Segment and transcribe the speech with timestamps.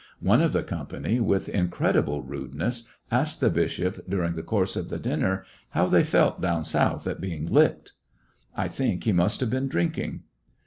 [0.21, 4.89] One of the company, with in credible rudeness, asked the bishop, during the course of
[4.89, 7.93] the dinner, how they felt down South at being "licked."
[8.55, 10.23] I think he must have been drinking.